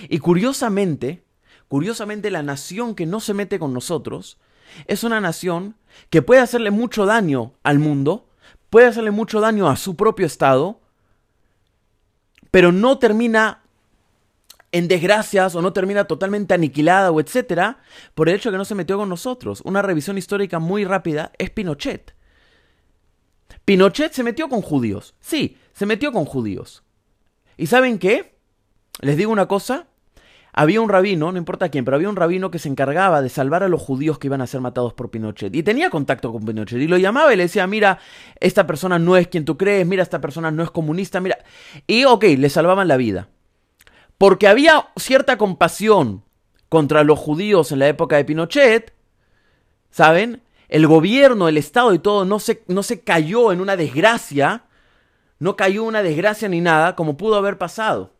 [0.08, 1.24] Y curiosamente,
[1.68, 4.38] curiosamente la nación que no se mete con nosotros
[4.86, 5.76] es una nación
[6.10, 8.28] que puede hacerle mucho daño al mundo,
[8.70, 10.80] puede hacerle mucho daño a su propio estado,
[12.50, 13.62] pero no termina
[14.72, 17.78] en desgracias o no termina totalmente aniquilada o etcétera
[18.14, 19.62] por el hecho de que no se metió con nosotros.
[19.64, 22.14] Una revisión histórica muy rápida es Pinochet.
[23.64, 25.14] Pinochet se metió con judíos.
[25.20, 26.82] Sí, se metió con judíos.
[27.56, 28.37] ¿Y saben qué?
[29.00, 29.86] Les digo una cosa.
[30.52, 33.62] Había un rabino, no importa quién, pero había un rabino que se encargaba de salvar
[33.62, 35.54] a los judíos que iban a ser matados por Pinochet.
[35.54, 36.80] Y tenía contacto con Pinochet.
[36.80, 38.00] Y lo llamaba y le decía, mira,
[38.40, 41.38] esta persona no es quien tú crees, mira, esta persona no es comunista, mira.
[41.86, 43.28] Y ok, le salvaban la vida.
[44.16, 46.24] Porque había cierta compasión
[46.68, 48.92] contra los judíos en la época de Pinochet,
[49.90, 50.42] ¿saben?
[50.68, 54.64] el gobierno, el Estado y todo no se, no se cayó en una desgracia,
[55.38, 58.12] no cayó una desgracia ni nada, como pudo haber pasado.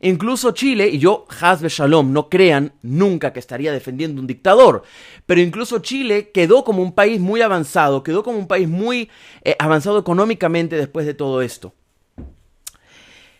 [0.00, 4.82] Incluso Chile, y yo, Hasbe Shalom, no crean nunca que estaría defendiendo un dictador,
[5.26, 9.10] pero incluso Chile quedó como un país muy avanzado, quedó como un país muy
[9.42, 11.74] eh, avanzado económicamente después de todo esto.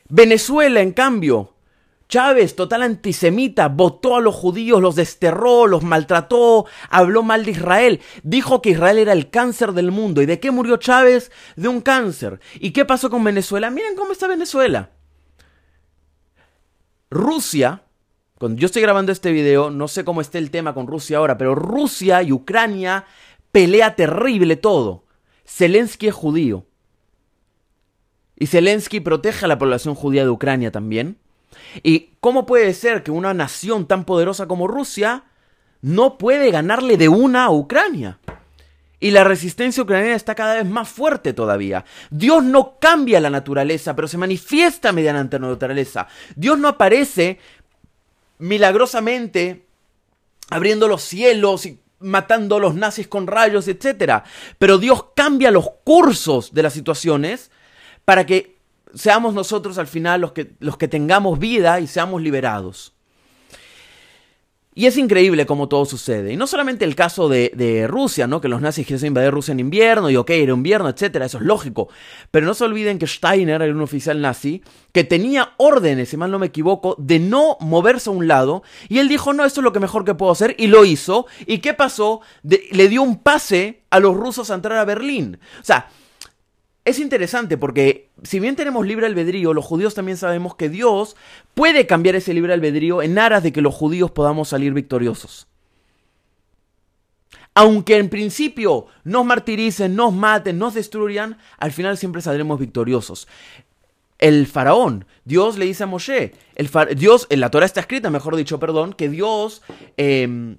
[0.08, 1.52] Venezuela, en cambio,
[2.08, 8.00] Chávez, total antisemita, votó a los judíos, los desterró, los maltrató, habló mal de Israel,
[8.22, 10.22] dijo que Israel era el cáncer del mundo.
[10.22, 11.30] ¿Y de qué murió Chávez?
[11.56, 12.40] De un cáncer.
[12.54, 13.70] ¿Y qué pasó con Venezuela?
[13.70, 14.90] Miren cómo está Venezuela.
[17.10, 17.82] Rusia,
[18.38, 21.38] cuando yo estoy grabando este video, no sé cómo está el tema con Rusia ahora,
[21.38, 23.04] pero Rusia y Ucrania
[23.50, 25.04] pelea terrible todo.
[25.46, 26.64] Zelensky es judío.
[28.36, 31.18] Y Zelensky protege a la población judía de Ucrania también.
[31.82, 35.24] ¿Y cómo puede ser que una nación tan poderosa como Rusia
[35.80, 38.18] no puede ganarle de una a Ucrania?
[39.00, 41.84] Y la resistencia ucraniana está cada vez más fuerte todavía.
[42.10, 46.08] Dios no cambia la naturaleza, pero se manifiesta mediante la naturaleza.
[46.34, 47.38] Dios no aparece
[48.38, 49.66] milagrosamente
[50.50, 54.22] abriendo los cielos y matando a los nazis con rayos, etc.
[54.58, 57.50] Pero Dios cambia los cursos de las situaciones
[58.04, 58.58] para que
[58.94, 62.94] seamos nosotros al final los que, los que tengamos vida y seamos liberados.
[64.78, 66.32] Y es increíble cómo todo sucede.
[66.32, 68.40] Y no solamente el caso de, Rusia, ¿no?
[68.40, 71.42] Que los nazis quisieron invadir Rusia en invierno y ok, era invierno, etcétera, eso es
[71.42, 71.88] lógico.
[72.30, 74.62] Pero no se olviden que Steiner era un oficial nazi
[74.92, 78.62] que tenía órdenes, si mal no me equivoco, de no moverse a un lado.
[78.88, 80.54] Y él dijo, no, esto es lo que mejor que puedo hacer.
[80.58, 81.26] Y lo hizo.
[81.44, 82.20] ¿Y qué pasó?
[82.44, 85.40] le dio un pase a los rusos a entrar a Berlín.
[85.60, 85.88] O sea,
[86.88, 91.16] es interesante porque si bien tenemos libre albedrío, los judíos también sabemos que Dios
[91.54, 95.46] puede cambiar ese libre albedrío en aras de que los judíos podamos salir victoriosos.
[97.54, 103.26] aunque en principio nos martiricen, nos maten, nos destruyan, al final siempre saldremos victoriosos.
[104.18, 108.36] El faraón, Dios le dice a Moshe, el Dios, en la Torah está escrita, mejor
[108.36, 109.62] dicho, perdón, que Dios,
[109.96, 110.58] em,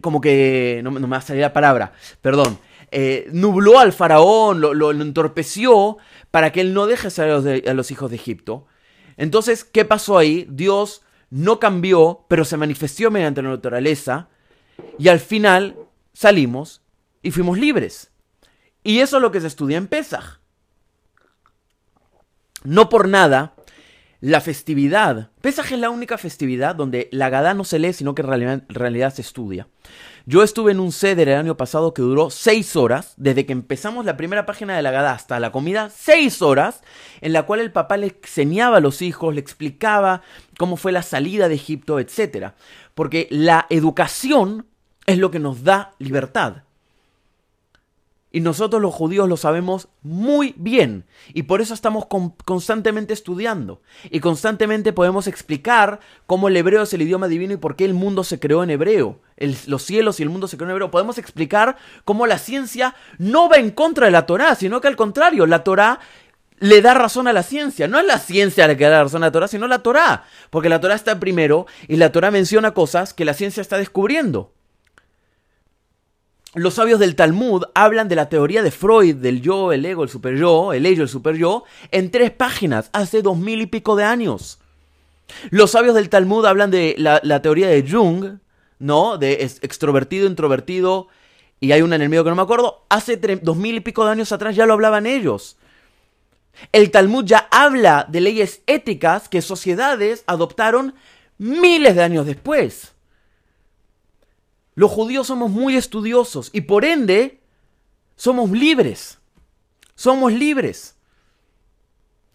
[0.00, 2.58] como que, no, me va a salir la palabra, perdón,
[2.92, 5.96] eh, nubló al faraón, lo, entorpeció
[6.30, 8.66] para que él no deje salir a los hijos de Egipto.
[9.16, 10.46] Entonces, ¿qué pasó ahí?
[10.50, 14.28] Dios no cambió, pero se manifestó mediante la naturaleza
[14.98, 15.76] y al final
[16.12, 16.82] salimos
[17.22, 18.10] y fuimos libres.
[18.84, 20.40] Y eso es lo que se estudia en Pesach.
[22.64, 23.54] No por nada,
[24.20, 25.30] la festividad.
[25.40, 29.12] Pesaj es la única festividad donde la Gadá no se lee, sino que en realidad,
[29.12, 29.68] se estudia.
[30.24, 34.04] Yo estuve en un ceder el año pasado que duró seis horas, desde que empezamos
[34.04, 36.82] la primera página de la Gadá hasta la comida, seis horas,
[37.20, 40.22] en la cual el papá le enseñaba a los hijos, le explicaba
[40.58, 42.52] cómo fue la salida de Egipto, etc.
[42.94, 44.66] Porque la educación
[45.06, 46.62] es lo que nos da libertad.
[48.34, 51.04] Y nosotros los judíos lo sabemos muy bien.
[51.34, 52.06] Y por eso estamos
[52.44, 53.82] constantemente estudiando.
[54.10, 57.92] Y constantemente podemos explicar cómo el hebreo es el idioma divino y por qué el
[57.92, 59.20] mundo se creó en hebreo.
[59.66, 60.90] los cielos y el mundo se creó en hebreo.
[60.90, 64.96] Podemos explicar cómo la ciencia no va en contra de la Torah, sino que al
[64.96, 66.00] contrario, la Torah
[66.58, 67.86] le da razón a la ciencia.
[67.86, 70.24] No es la ciencia la que da razón a la Torah, sino la Torah.
[70.48, 74.54] Porque la Torah está primero y la Torah menciona cosas que la ciencia está descubriendo
[76.54, 80.10] los sabios del Talmud hablan de la teoría de Freud, del yo, el ego, el
[80.10, 83.96] super yo, el ello, el super yo, en tres páginas, hace dos mil y pico
[83.96, 84.58] de años.
[85.50, 88.38] Los sabios del Talmud hablan de la, teoría de Jung,
[88.78, 89.16] ¿no?
[89.16, 91.08] De extrovertido, introvertido,
[91.58, 94.12] y hay una en el que no me acuerdo, hace dos mil y pico de
[94.12, 95.56] años atrás ya lo hablaban ellos.
[96.70, 100.94] El Talmud ya habla de leyes éticas que sociedades adoptaron
[101.38, 102.92] miles de años después.
[104.74, 107.40] Los judíos somos muy estudiosos y por ende
[108.16, 109.18] somos libres.
[109.94, 110.96] Somos libres.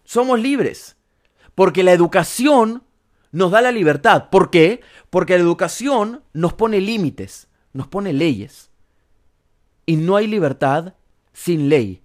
[0.04, 0.96] Somos libres.
[1.54, 2.84] Porque la educación
[3.32, 4.30] nos da la libertad.
[4.30, 4.80] ¿Por qué?
[5.10, 8.70] Porque la educación nos pone límites, nos pone leyes.
[9.84, 10.94] Y no hay libertad
[11.32, 12.02] sin ley.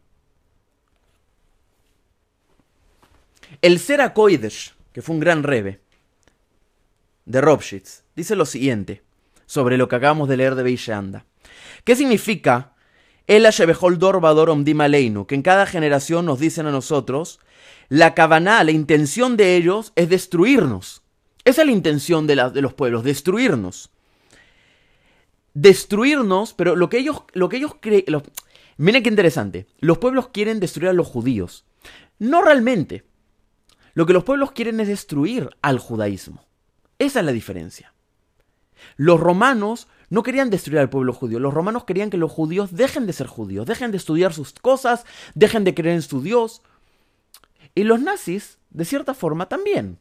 [3.62, 5.80] El Serakoidesh, que fue un gran rebe
[7.26, 9.04] de Ropshitz, dice lo siguiente
[9.46, 11.26] sobre lo que acabamos de leer de Beishanda.
[11.84, 12.74] ¿Qué significa
[13.28, 13.48] el
[14.00, 15.26] Dor Omdim Aleinu?
[15.26, 17.40] Que en cada generación nos dicen a nosotros,
[17.90, 21.04] la Kavaná, la intención de ellos es destruirnos.
[21.46, 23.92] Esa es la intención de, de los pueblos, destruirnos.
[25.54, 28.06] Destruirnos, pero lo que ellos, lo que ellos creen...
[28.78, 29.68] Miren qué interesante.
[29.80, 31.66] Los pueblos quieren destruir a los judíos.
[32.18, 33.06] No realmente.
[33.94, 36.44] Lo que los pueblos quieren es destruir al judaísmo.
[36.98, 37.93] Esa es la diferencia.
[38.96, 43.08] Los romanos no querían destruir al pueblo judío, los romanos querían que los judíos dejen
[43.08, 46.62] de ser judíos, dejen de estudiar sus cosas, dejen de creer en su Dios.
[47.76, 49.98] Y los nazis, de cierta forma, también.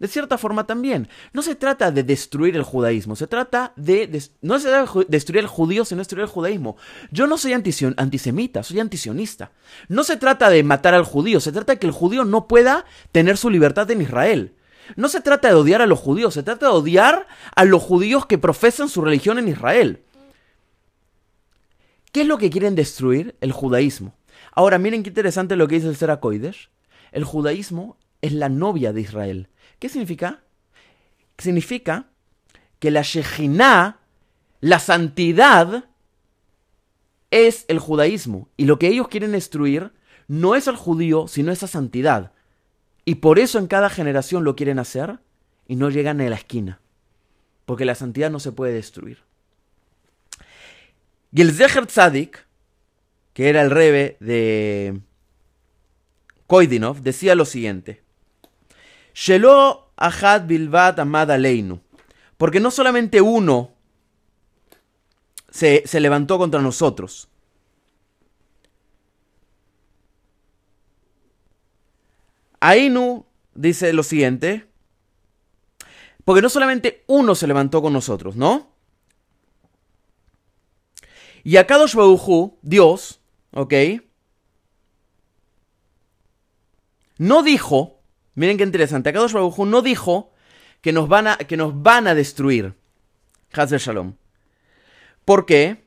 [0.00, 1.08] De cierta forma también.
[1.32, 4.28] No se trata de destruir el judaísmo, se trata de...
[4.42, 6.76] no se trata de destruir el judío, sino destruir el judaísmo.
[7.12, 9.52] Yo no soy antisemita, soy antisionista.
[9.88, 12.86] No se trata de matar al judío, se trata de que el judío no pueda
[13.12, 14.54] tener su libertad en Israel.
[14.96, 18.26] No se trata de odiar a los judíos, se trata de odiar a los judíos
[18.26, 20.02] que profesan su religión en Israel.
[22.12, 23.36] ¿Qué es lo que quieren destruir?
[23.40, 24.14] El judaísmo.
[24.52, 26.68] Ahora, miren qué interesante lo que dice el Seracoides.
[27.10, 29.48] El judaísmo es la novia de Israel.
[29.78, 30.42] ¿Qué significa?
[31.38, 32.06] Significa
[32.78, 33.98] que la Shejinah,
[34.60, 35.86] la santidad,
[37.30, 38.48] es el judaísmo.
[38.56, 39.92] Y lo que ellos quieren destruir
[40.28, 42.32] no es al judío, sino esa santidad.
[43.04, 45.18] Y por eso en cada generación lo quieren hacer
[45.66, 46.80] y no llegan a la esquina.
[47.66, 49.18] Porque la santidad no se puede destruir.
[51.32, 52.46] Y el Zeher Tzadik,
[53.32, 55.00] que era el rebe de
[56.46, 58.02] Koidinov, decía lo siguiente.
[59.14, 61.80] Shelo ahad bilvat amad aleinu.
[62.36, 63.72] Porque no solamente uno
[65.50, 67.28] se, se levantó contra nosotros,
[72.66, 74.66] Ainu dice lo siguiente,
[76.24, 78.70] porque no solamente uno se levantó con nosotros, ¿no?
[81.42, 81.94] Y a Kadosh
[82.62, 83.20] Dios,
[83.52, 83.74] ¿ok?
[87.18, 88.00] No dijo,
[88.34, 90.32] miren qué interesante, Akadosh Baruj no dijo
[90.80, 92.74] que nos van a, que nos van a destruir.
[93.52, 94.14] Hazel Shalom.
[95.26, 95.83] ¿Por qué?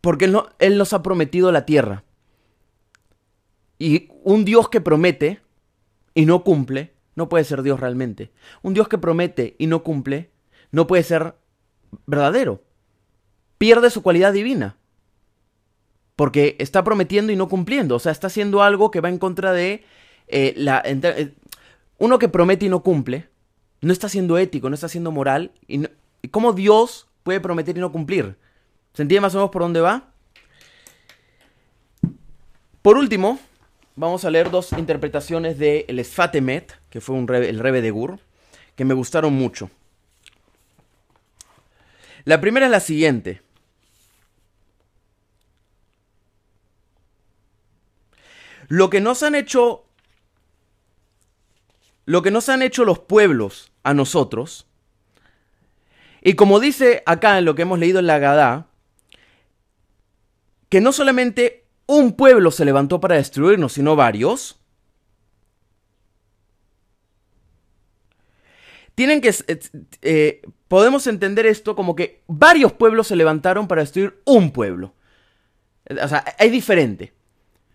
[0.00, 2.04] Porque él, nos ha prometido la tierra.
[3.78, 5.40] Y un Dios que promete
[6.14, 8.30] y no cumple, no puede ser Dios realmente.
[8.62, 10.30] Un Dios que promete y no cumple
[10.70, 11.34] no puede ser
[12.06, 12.62] verdadero.
[13.58, 14.76] Pierde su cualidad divina.
[16.16, 17.96] Porque está prometiendo y no cumpliendo.
[17.96, 19.84] O sea, está haciendo algo que va en contra de
[20.26, 20.82] eh, la...
[20.84, 21.34] Eh,
[21.98, 23.28] uno que promete y no cumple,
[23.80, 25.52] no está siendo ético, no está siendo moral.
[25.66, 25.84] Y,
[26.30, 28.36] cómo Dios puede prometer y no cumplir?
[28.98, 30.08] ¿Se entiende más o menos por dónde va?
[32.82, 33.38] Por último,
[33.94, 38.18] vamos a leer dos interpretaciones de el Esfatemet, que fue el rebe de Gur,
[38.74, 39.70] que me gustaron mucho.
[42.24, 43.40] La primera es la siguiente.
[48.66, 49.84] Lo que nos han hecho
[52.04, 54.66] lo que nos han hecho los pueblos a nosotros,
[56.20, 58.68] y como dice acá en lo que hemos leído en la Gadá,
[60.68, 64.60] que no solamente un pueblo se levantó para destruirnos, sino varios,
[68.94, 69.28] tienen que...
[69.28, 69.60] Eh,
[70.02, 74.94] eh, podemos entender esto como que varios pueblos se levantaron para destruir un pueblo.
[75.88, 77.14] O sea, es diferente.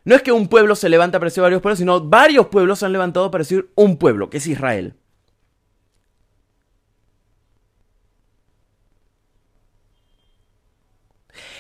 [0.06, 2.86] No es que un pueblo se levanta para destruir varios pueblos, sino varios pueblos se
[2.86, 4.96] han levantado para destruir un pueblo, que es Israel.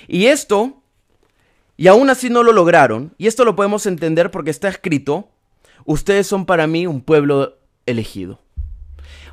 [0.07, 0.82] Y esto,
[1.77, 5.29] y aún así no lo lograron, y esto lo podemos entender porque está escrito,
[5.86, 8.39] ustedes son para mí un pueblo elegido.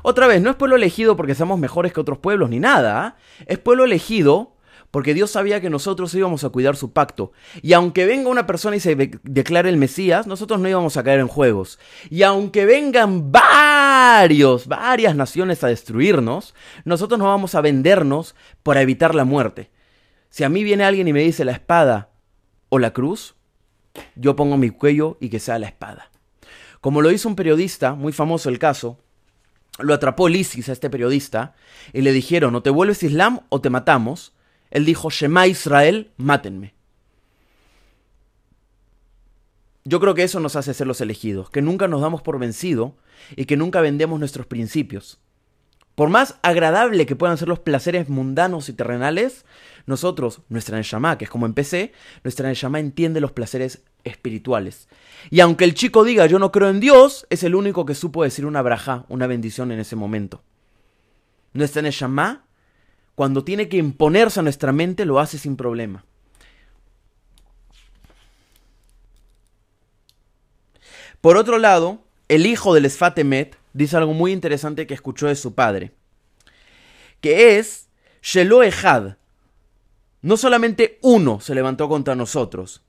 [0.03, 3.15] Otra vez, no es pueblo elegido porque seamos mejores que otros pueblos ni nada, ¿ah?
[3.45, 4.55] es pueblo elegido
[4.89, 7.31] porque Dios sabía que nosotros íbamos a cuidar su pacto.
[7.61, 11.21] Y aunque venga una persona y se declare el Mesías, nosotros no íbamos a caer
[11.21, 11.79] en juegos.
[12.09, 19.15] Y aunque vengan varios, varias naciones a destruirnos, nosotros no vamos a vendernos para evitar
[19.15, 19.71] la muerte.
[20.29, 22.10] Si a mí viene alguien y me dice la espada
[22.71, 23.35] o la cruz,
[24.15, 26.09] yo pongo mi cuello y que sea la espada.
[26.79, 28.97] Como lo hizo un periodista, muy famoso el caso,
[29.77, 31.53] lo atrapó Lisis a este periodista
[31.91, 34.33] y le dijeron o te vuelves islam o te matamos.
[34.69, 36.73] Él dijo, Shema Israel, mátenme.
[39.83, 42.95] Yo creo que eso nos hace ser los elegidos, que nunca nos damos por vencido
[43.35, 45.19] y que nunca vendemos nuestros principios.
[45.95, 49.45] Por más agradable que puedan ser los placeres mundanos y terrenales,
[49.85, 51.91] nosotros, nuestra Neshama, que es como empecé,
[52.23, 54.87] nuestra Neshama entiende los placeres espirituales.
[55.29, 58.23] Y aunque el chico diga yo no creo en Dios, es el único que supo
[58.23, 60.41] decir una braja, una bendición en ese momento.
[61.53, 62.45] Nuestra Neshama,
[63.15, 66.05] cuando tiene que imponerse a nuestra mente, lo hace sin problema.
[71.19, 71.99] Por otro lado,
[72.29, 75.91] el hijo del Esfatemet dice algo muy interesante que escuchó de su padre,
[77.19, 77.89] que es
[78.21, 79.15] Shelo Ejad.
[80.21, 82.83] No solamente uno se levantó contra nosotros.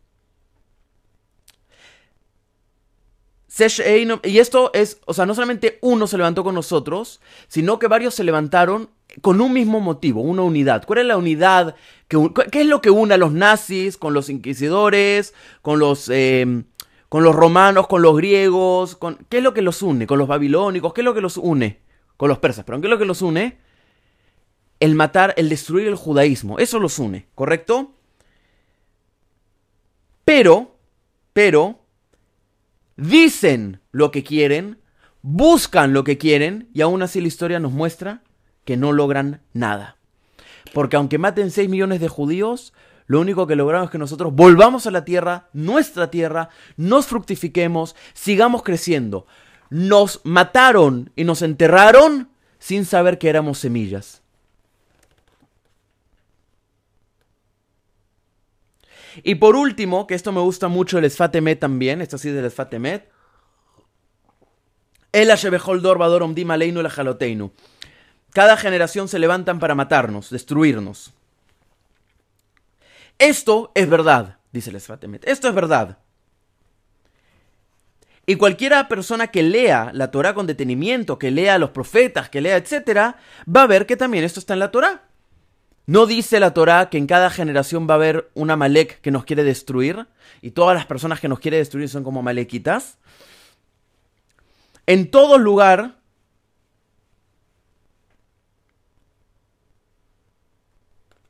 [4.24, 8.14] Y esto es, o sea, no solamente uno se levantó con nosotros, sino que varios
[8.14, 8.88] se levantaron
[9.20, 10.86] con un mismo motivo, una unidad.
[10.86, 11.76] ¿Cuál es la unidad?
[12.08, 12.18] Que,
[12.50, 16.64] ¿Qué es lo que une a los nazis con los inquisidores, con los eh,
[17.12, 19.18] con los romanos, con los griegos, con...
[19.28, 20.06] ¿qué es lo que los une?
[20.06, 21.82] Con los babilónicos, ¿qué es lo que los une?
[22.16, 23.58] Con los persas, pero ¿qué es lo que los une?
[24.80, 27.92] El matar, el destruir el judaísmo, eso los une, ¿correcto?
[30.24, 30.78] Pero,
[31.34, 31.80] pero,
[32.96, 34.78] dicen lo que quieren,
[35.20, 38.22] buscan lo que quieren y aún así la historia nos muestra
[38.64, 39.98] que no logran nada.
[40.72, 42.72] Porque aunque maten 6 millones de judíos,
[43.06, 47.96] lo único que logramos es que nosotros volvamos a la tierra, nuestra tierra, nos fructifiquemos,
[48.14, 49.26] sigamos creciendo.
[49.70, 54.22] Nos mataron y nos enterraron sin saber que éramos semillas.
[59.22, 63.10] Y por último, que esto me gusta mucho el Esfatemet también, esto sí del Esfatemet.
[65.12, 67.52] El Ashebejol Vador Omdim Aleinu el Jaloteinu.
[68.32, 71.12] Cada generación se levantan para matarnos, destruirnos.
[73.22, 75.28] Esto es verdad, dice el Esfatemet.
[75.28, 75.98] Esto es verdad.
[78.26, 82.40] Y cualquiera persona que lea la Torah con detenimiento, que lea a los profetas, que
[82.40, 85.04] lea, etcétera, va a ver que también esto está en la Torah.
[85.86, 89.24] ¿No dice la Torah que en cada generación va a haber un Amalek que nos
[89.24, 90.08] quiere destruir?
[90.40, 92.98] Y todas las personas que nos quiere destruir son como Amalequitas.
[94.84, 95.94] En todo lugar.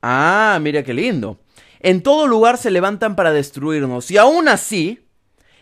[0.01, 1.37] Ah, mira qué lindo.
[1.83, 4.09] En todo lugar se levantan para destruirnos.
[4.09, 5.05] Y aún así,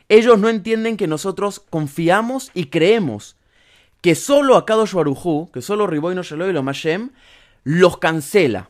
[0.08, 3.36] ellos no entienden que nosotros confiamos y creemos
[4.02, 7.12] que solo Akadosh Barujú, que solo Riboino y lo Mashem,
[7.64, 8.70] los cancela.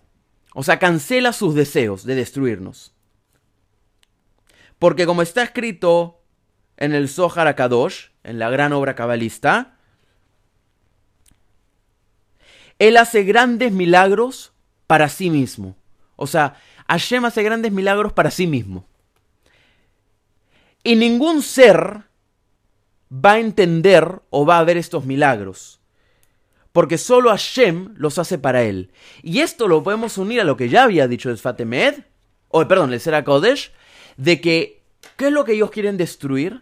[0.53, 2.93] O sea, cancela sus deseos de destruirnos.
[4.79, 6.21] Porque como está escrito
[6.77, 9.77] en el Zohar Akadosh, en la gran obra cabalista,
[12.79, 14.53] Él hace grandes milagros
[14.87, 15.75] para sí mismo.
[16.15, 16.55] O sea,
[16.87, 18.85] Hashem hace grandes milagros para sí mismo.
[20.83, 22.03] Y ningún ser
[23.13, 25.79] va a entender o va a ver estos milagros.
[26.71, 28.91] Porque solo Hashem los hace para él.
[29.21, 32.03] Y esto lo podemos unir a lo que ya había dicho el Fatemed,
[32.47, 33.71] o perdón, el Sera Kodesh,
[34.17, 34.81] de que,
[35.17, 36.61] ¿qué es lo que ellos quieren destruir?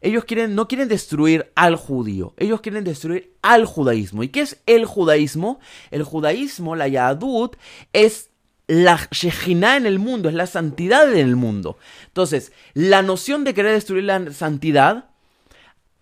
[0.00, 4.24] Ellos quieren, no quieren destruir al judío, ellos quieren destruir al judaísmo.
[4.24, 5.60] ¿Y qué es el judaísmo?
[5.92, 7.56] El judaísmo, la Yahadut,
[7.92, 8.31] es
[8.66, 11.78] la Shejina en el mundo, es la santidad en el mundo.
[12.06, 15.10] Entonces, la noción de querer destruir la santidad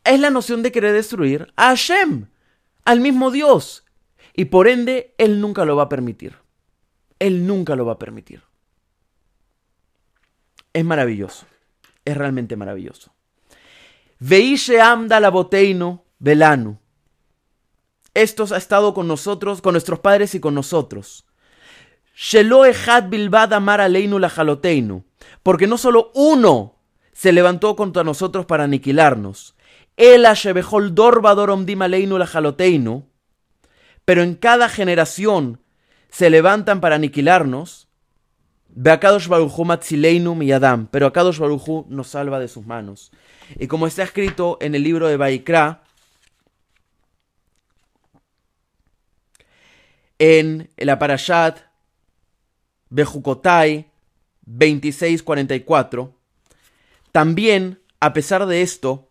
[0.04, 2.26] es la noción de querer destruir a Hashem,
[2.84, 3.84] al mismo Dios.
[4.34, 6.36] Y por ende, Él nunca lo va a permitir.
[7.18, 8.42] Él nunca lo va a permitir.
[10.72, 11.46] Es maravilloso.
[12.04, 13.12] Es realmente maravilloso.
[14.18, 16.78] Veishe amda la boteino velanu.
[18.14, 21.26] Estos ha estado con nosotros, con nuestros padres y con nosotros.
[22.14, 22.62] Shelo
[23.08, 24.30] bilbad amar aleinu la.
[25.42, 26.76] Porque no solo uno
[27.12, 29.54] se levantó contra nosotros para aniquilarnos.
[29.96, 32.28] El ashebejol dorbador omdim aleinu la.
[34.04, 35.60] Pero en cada generación
[36.10, 37.88] se levantan para aniquilarnos.
[38.68, 40.88] Beakadosh baruchu matzileinu miyadam.
[40.90, 43.12] Pero Akadosh baruchu nos salva de sus manos.
[43.58, 45.82] Y como está escrito en el libro de Baikra,
[50.20, 51.69] en la Parashat
[52.90, 53.90] Bejukotai
[54.46, 56.12] 26:44,
[57.12, 59.08] también, a pesar de esto,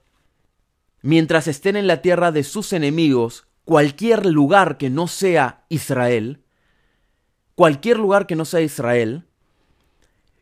[1.02, 6.44] mientras estén en la tierra de sus enemigos, cualquier lugar que no sea Israel,
[7.56, 9.26] cualquier lugar que no sea Israel,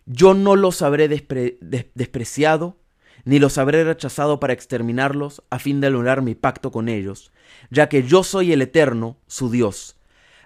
[0.05, 2.77] yo no los habré despreciado
[3.25, 7.33] ni los habré rechazado para exterminarlos a fin de anular mi pacto con ellos,
[7.69, 9.96] ya que yo soy el Eterno, su Dios.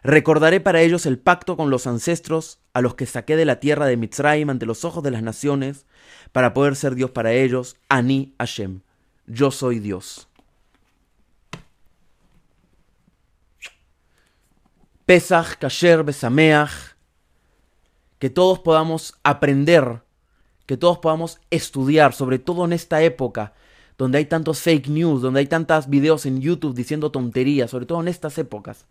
[0.03, 3.85] Recordaré para ellos el pacto con los ancestros a los que saqué de la tierra
[3.85, 5.85] de Mitzrayim ante los ojos de las naciones,
[6.31, 8.81] para poder ser Dios para ellos, Ani Hashem.
[9.27, 10.27] Yo soy Dios.
[15.05, 16.95] Pesach, Kasher, Besameach,
[18.17, 20.01] que todos podamos aprender
[20.71, 23.53] que todos podamos estudiar, sobre todo en esta época
[23.97, 27.99] donde hay tantos fake news, donde hay tantos videos en YouTube diciendo tonterías, sobre todo
[27.99, 28.85] en estas épocas,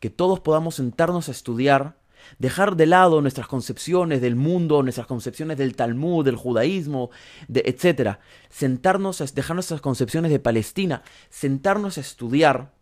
[0.00, 1.96] que todos podamos sentarnos a estudiar,
[2.38, 7.10] dejar de lado nuestras concepciones del mundo, nuestras concepciones del Talmud, del judaísmo,
[7.48, 8.18] de, etc.
[8.48, 12.72] Sentarnos, a, dejar nuestras concepciones de Palestina, sentarnos a estudiar,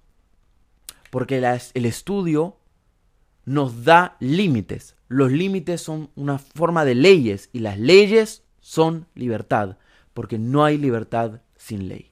[1.10, 1.38] porque
[1.74, 2.56] el estudio
[3.44, 4.94] nos da límites.
[5.08, 9.78] Los límites son una forma de leyes y las leyes son libertad,
[10.12, 12.07] porque no hay libertad sin ley.